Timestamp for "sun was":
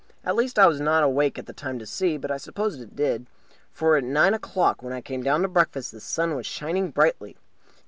5.99-6.47